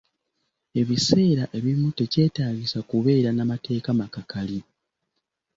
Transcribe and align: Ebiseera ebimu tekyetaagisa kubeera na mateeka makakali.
Ebiseera 0.81 1.43
ebimu 1.57 1.87
tekyetaagisa 1.97 2.79
kubeera 2.89 3.29
na 3.33 3.43
mateeka 3.51 3.89
makakali. 3.99 4.59